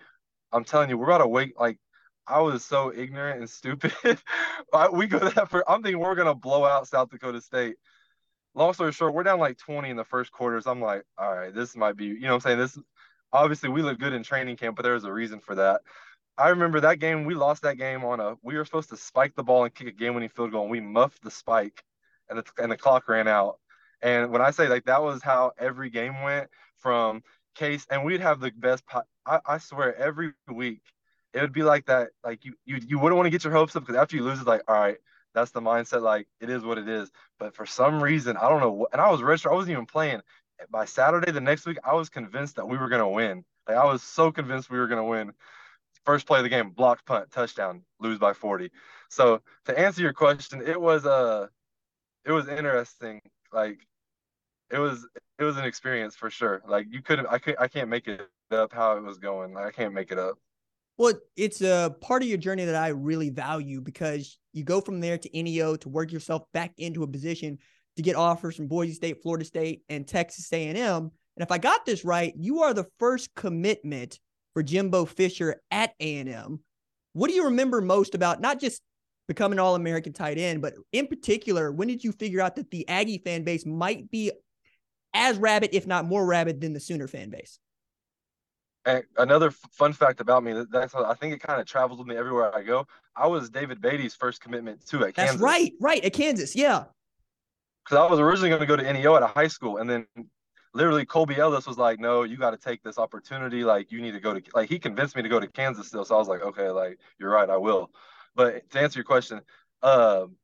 [0.52, 1.58] I'm telling you, we're about to wait.
[1.58, 1.78] Like
[2.26, 3.92] I was so ignorant and stupid.
[4.92, 5.68] we go that for.
[5.70, 7.76] I'm thinking we're gonna blow out South Dakota State.
[8.54, 10.66] Long story short, we're down like 20 in the first quarters.
[10.66, 12.06] I'm like, all right, this might be.
[12.06, 12.78] You know, what I'm saying this
[13.34, 15.82] obviously we look good in training camp, but there was a reason for that.
[16.38, 17.24] I remember that game.
[17.24, 18.36] We lost that game on a.
[18.42, 20.80] We were supposed to spike the ball and kick a game-winning field goal, and we
[20.80, 21.84] muffed the spike,
[22.28, 23.58] and the and the clock ran out.
[24.02, 27.22] And when I say like that was how every game went from
[27.54, 28.84] case, and we'd have the best.
[29.26, 30.82] I, I swear, every week
[31.32, 32.10] it would be like that.
[32.24, 34.38] Like you you you wouldn't want to get your hopes up because after you lose,
[34.38, 34.98] it's like all right,
[35.35, 36.03] that's the mindset.
[36.03, 37.11] Like it is what it is.
[37.38, 38.87] But for some reason, I don't know.
[38.92, 39.53] And I was registered.
[39.53, 40.23] I wasn't even playing
[40.70, 43.44] by Saturday the next week, I was convinced that we were gonna win.
[43.68, 45.33] Like I was so convinced we were gonna win.
[46.05, 48.70] First play of the game, blocked punt, touchdown, lose by 40.
[49.09, 51.49] So to answer your question, it was uh
[52.25, 53.20] it was interesting.
[53.53, 53.79] Like
[54.70, 55.07] it was
[55.38, 56.62] it was an experience for sure.
[56.66, 59.55] Like you couldn't I could I can't make it up how it was going.
[59.55, 60.38] Like, I can't make it up.
[60.96, 65.00] Well, it's a part of your journey that I really value because you go from
[65.00, 67.59] there to NEO to work yourself back into a position
[67.96, 70.76] to get offers from Boise State, Florida State, and Texas A&M.
[70.76, 71.11] And
[71.42, 74.20] if I got this right, you are the first commitment
[74.52, 76.61] for Jimbo Fisher at A&M.
[77.12, 78.80] What do you remember most about not just
[79.26, 83.18] becoming All-American tight end, but in particular, when did you figure out that the Aggie
[83.24, 84.30] fan base might be
[85.12, 87.59] as rabid, if not more rabid, than the Sooner fan base?
[88.87, 92.16] And another fun fact about me that's I think it kind of travels with me
[92.16, 92.87] everywhere I go.
[93.16, 95.37] I was David Beaty's first commitment too at Kansas.
[95.37, 96.85] That's right, right at Kansas, yeah
[97.85, 100.07] because I was originally going to go to NEO at a high school, and then
[100.73, 103.64] literally Colby Ellis was like, "No, you got to take this opportunity.
[103.64, 106.05] Like, you need to go to like." He convinced me to go to Kansas still,
[106.05, 107.90] so I was like, "Okay, like you're right, I will."
[108.35, 109.40] But to answer your question,
[109.83, 110.37] um,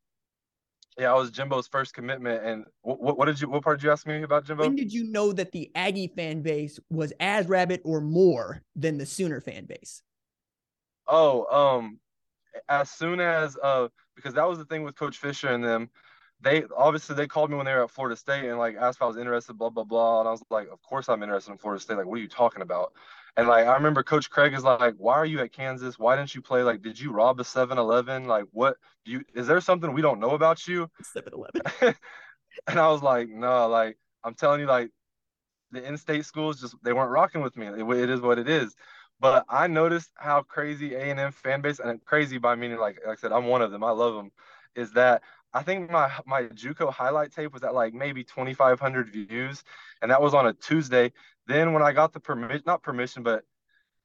[1.01, 2.45] yeah, I was Jimbo's first commitment.
[2.45, 3.49] And what, what did you?
[3.49, 4.65] What part did you ask me about Jimbo?
[4.65, 8.99] When did you know that the Aggie fan base was as rabid or more than
[8.99, 10.03] the Sooner fan base?
[11.07, 11.99] Oh, um,
[12.69, 15.89] as soon as uh, because that was the thing with Coach Fisher and them
[16.43, 19.03] they obviously they called me when they were at Florida State and like asked if
[19.03, 21.59] I was interested, blah blah blah, and I was like, of course I'm interested in
[21.59, 21.97] Florida State.
[21.97, 22.93] Like, what are you talking about?
[23.37, 25.99] And like I remember Coach Craig is like, why are you at Kansas?
[25.99, 26.63] Why didn't you play?
[26.63, 28.27] Like, did you rob a 7-Eleven?
[28.27, 28.77] Like, what?
[29.05, 30.91] Do you is there something we don't know about you?
[31.17, 31.63] 7-Eleven.
[32.67, 34.91] and I was like, no, like I'm telling you, like
[35.71, 37.67] the in-state schools just they weren't rocking with me.
[37.67, 38.75] It, it is what it is.
[39.21, 42.99] But I noticed how crazy A and M fan base and crazy by meaning like,
[43.07, 43.85] like I said, I'm one of them.
[43.85, 44.33] I love them.
[44.75, 49.65] Is that I think my my JUCO highlight tape was at like maybe 2,500 views,
[50.01, 51.13] and that was on a Tuesday.
[51.47, 53.45] Then when I got the permission, not permission, but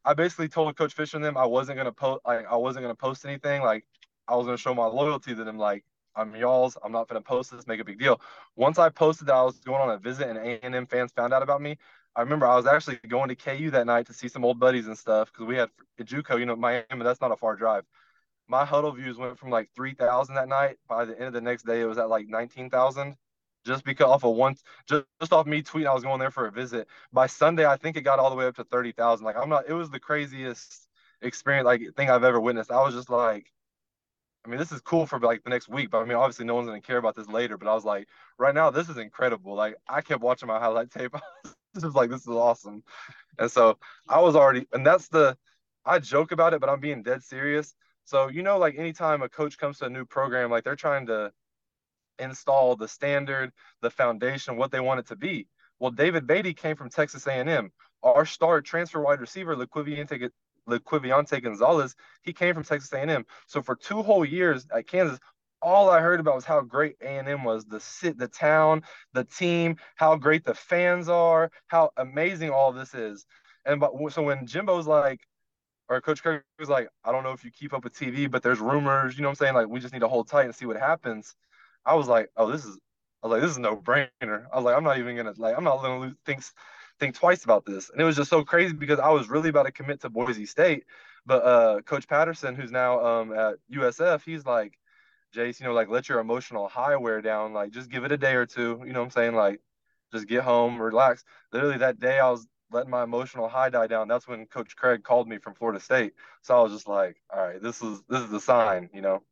[0.04, 2.96] I basically told Coach Fisher and them I wasn't gonna post like I wasn't gonna
[2.96, 3.62] post anything.
[3.62, 3.86] Like
[4.28, 5.58] I was gonna show my loyalty to them.
[5.58, 5.84] Like
[6.16, 6.78] I'm y'all's.
[6.84, 7.68] I'm not gonna post this.
[7.68, 8.20] Make a big deal.
[8.56, 11.12] Once I posted that I was going on a visit and A and M fans
[11.12, 11.78] found out about me,
[12.16, 14.88] I remember I was actually going to KU that night to see some old buddies
[14.88, 15.70] and stuff because we had
[16.02, 16.40] JUCO.
[16.40, 17.04] You know, Miami.
[17.04, 17.86] That's not a far drive
[18.48, 20.78] my Hudl views went from like 3,000 that night.
[20.88, 23.16] By the end of the next day, it was at like 19,000
[23.66, 24.56] just because off of one,
[24.88, 26.88] just, just off me tweeting I was going there for a visit.
[27.12, 29.26] By Sunday, I think it got all the way up to 30,000.
[29.26, 30.88] Like, I'm not, it was the craziest
[31.22, 32.72] experience, like, thing I've ever witnessed.
[32.72, 33.52] I was just like,
[34.46, 36.54] I mean, this is cool for like the next week, but I mean, obviously, no
[36.54, 37.58] one's gonna care about this later.
[37.58, 39.56] But I was like, right now, this is incredible.
[39.56, 41.16] Like, I kept watching my highlight tape.
[41.74, 42.84] this is like, this is awesome.
[43.40, 45.36] And so I was already, and that's the,
[45.84, 47.76] I joke about it, but I'm being dead serious.
[48.06, 51.08] So, you know, like anytime a coach comes to a new program, like they're trying
[51.08, 51.32] to
[52.20, 55.48] install the standard, the foundation, what they want it to be.
[55.80, 57.72] Well, David Beaty came from Texas A&M.
[58.04, 60.30] Our star transfer wide receiver, LaQuvionte,
[60.70, 63.26] LaQuvionte Gonzalez, he came from Texas A&M.
[63.48, 65.20] So for two whole years at Kansas,
[65.62, 69.78] all I heard about was how great A&M was, the sit, the town, the team,
[69.96, 73.26] how great the fans are, how amazing all this is.
[73.66, 75.22] And but so when Jimbo's like,
[75.90, 78.42] or Coach Craig was like, I don't know if you keep up with TV, but
[78.44, 79.54] there's rumors, you know what I'm saying?
[79.54, 81.36] Like, we just need to hold tight and see what happens.
[81.86, 82.78] I was like, oh, this is,
[83.24, 84.46] I was like, this is no brainer.
[84.52, 86.44] I was like, I'm not even gonna like, I'm not gonna think
[87.00, 87.90] think twice about this.
[87.90, 90.46] And it was just so crazy because I was really about to commit to Boise
[90.46, 90.86] State,
[91.26, 94.78] but uh, Coach Patterson, who's now um, at USF, he's like,
[95.36, 98.18] Jace, you know, like let your emotional high wear down, like just give it a
[98.18, 98.82] day or two.
[98.86, 99.36] You know what I'm saying?
[99.36, 99.60] Like,
[100.14, 101.24] just get home, relax.
[101.52, 105.04] Literally that day, I was letting my emotional high die down, that's when Coach Craig
[105.04, 106.14] called me from Florida State.
[106.42, 109.24] So I was just like, all right, this is this is the sign, you know.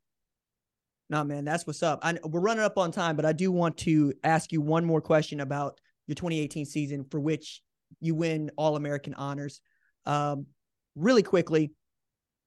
[1.09, 1.99] No, man, that's what's up.
[2.01, 5.01] I, we're running up on time, but I do want to ask you one more
[5.01, 7.61] question about your 2018 season, for which
[7.99, 9.61] you win All American honors.
[10.05, 10.47] Um,
[10.95, 11.73] really quickly,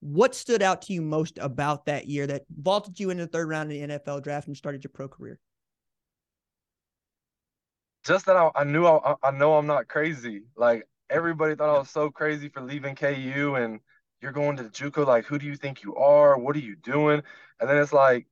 [0.01, 3.49] what stood out to you most about that year that vaulted you into the third
[3.49, 5.39] round of the NFL draft and started your pro career?
[8.07, 10.43] Just that I, I knew I, I know I'm not crazy.
[10.57, 13.81] Like everybody thought I was so crazy for leaving KU and
[14.23, 15.07] you're going to JUCO.
[15.07, 16.39] Like, who do you think you are?
[16.39, 17.23] What are you doing?
[17.61, 18.27] And then it's like,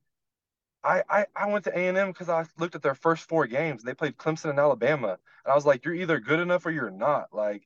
[0.83, 3.47] I I, I went to A and M because I looked at their first four
[3.47, 3.83] games.
[3.83, 6.91] They played Clemson and Alabama, and I was like, you're either good enough or you're
[6.91, 7.33] not.
[7.33, 7.63] Like,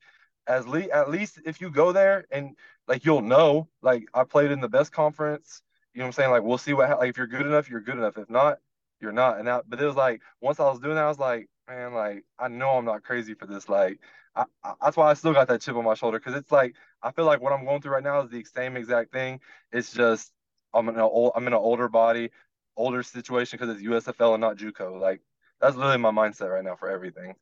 [0.48, 2.56] as le- at least if you go there and
[2.88, 3.70] like you'll know.
[3.82, 5.62] Like, I played in the best conference.
[5.94, 6.32] You know what I'm saying?
[6.32, 8.18] Like, we'll see what like if you're good enough, you're good enough.
[8.18, 8.60] If not,
[9.02, 9.40] you're not.
[9.40, 11.94] And that, but it was like once I was doing that, I was like, man,
[11.94, 13.70] like I know I'm not crazy for this.
[13.70, 14.00] Like
[14.36, 16.76] I, I, that's why I still got that chip on my shoulder because it's like
[17.02, 19.40] I feel like what I'm going through right now is the same exact thing.
[19.72, 20.32] It's just
[20.74, 22.32] I'm in an old, I'm in an older body,
[22.76, 25.00] older situation because it's USFL and not JUCO.
[25.00, 25.22] Like
[25.62, 27.36] that's literally my mindset right now for everything.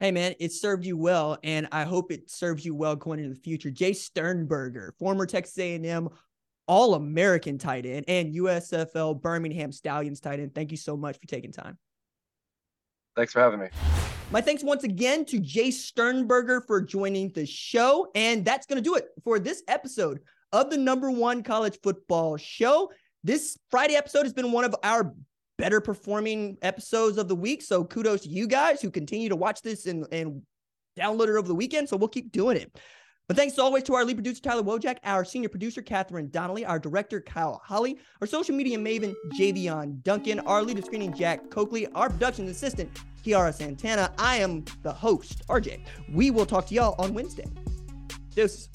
[0.00, 3.34] Hey man, it served you well, and I hope it serves you well going into
[3.34, 3.70] the future.
[3.70, 6.08] Jace Sternberger, former Texas A&M
[6.68, 10.54] All-American tight end and USFL Birmingham Stallions tight end.
[10.54, 11.78] Thank you so much for taking time.
[13.18, 13.66] Thanks for having me.
[14.30, 18.12] My thanks once again to Jace Sternberger for joining the show.
[18.14, 20.20] And that's going to do it for this episode
[20.52, 22.92] of the number one college football show.
[23.24, 25.12] This Friday episode has been one of our
[25.56, 27.60] better performing episodes of the week.
[27.62, 30.42] So kudos to you guys who continue to watch this and, and
[30.96, 31.88] download it over the weekend.
[31.88, 32.78] So we'll keep doing it.
[33.28, 36.78] But thanks always to our lead producer, Tyler Wojak, our senior producer, Catherine Donnelly, our
[36.78, 41.86] director, Kyle Holly, our social media maven, Javion Duncan, our lead of screening, Jack Coakley,
[41.88, 42.90] our production assistant,
[43.22, 44.10] Kiara Santana.
[44.18, 45.84] I am the host, RJ.
[46.10, 47.44] We will talk to y'all on Wednesday.
[48.34, 48.70] Deuces.